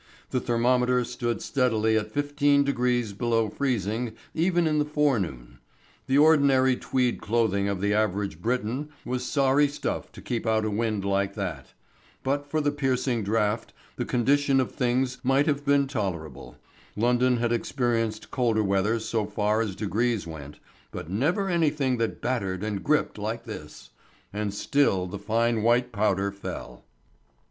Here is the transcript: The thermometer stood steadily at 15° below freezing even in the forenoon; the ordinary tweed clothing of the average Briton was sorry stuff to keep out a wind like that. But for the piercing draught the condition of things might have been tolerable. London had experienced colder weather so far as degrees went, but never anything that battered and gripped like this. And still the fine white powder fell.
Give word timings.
The 0.31 0.39
thermometer 0.39 1.03
stood 1.05 1.43
steadily 1.43 1.95
at 1.95 2.11
15° 2.11 3.15
below 3.19 3.49
freezing 3.51 4.13
even 4.33 4.65
in 4.65 4.79
the 4.79 4.83
forenoon; 4.85 5.59
the 6.07 6.17
ordinary 6.17 6.75
tweed 6.75 7.21
clothing 7.21 7.67
of 7.67 7.81
the 7.81 7.93
average 7.93 8.41
Briton 8.41 8.89
was 9.05 9.23
sorry 9.23 9.67
stuff 9.67 10.11
to 10.13 10.21
keep 10.23 10.47
out 10.47 10.65
a 10.65 10.71
wind 10.71 11.05
like 11.05 11.35
that. 11.35 11.67
But 12.23 12.47
for 12.49 12.61
the 12.61 12.71
piercing 12.71 13.23
draught 13.23 13.73
the 13.95 14.03
condition 14.03 14.59
of 14.59 14.71
things 14.71 15.19
might 15.21 15.45
have 15.45 15.63
been 15.63 15.85
tolerable. 15.85 16.57
London 16.95 17.37
had 17.37 17.51
experienced 17.51 18.31
colder 18.31 18.63
weather 18.63 18.99
so 18.99 19.27
far 19.27 19.61
as 19.61 19.75
degrees 19.75 20.25
went, 20.25 20.57
but 20.89 21.11
never 21.11 21.47
anything 21.47 21.97
that 21.97 22.21
battered 22.23 22.63
and 22.63 22.83
gripped 22.83 23.19
like 23.19 23.43
this. 23.43 23.91
And 24.33 24.51
still 24.51 25.05
the 25.05 25.19
fine 25.19 25.61
white 25.61 25.91
powder 25.91 26.31
fell. 26.31 26.85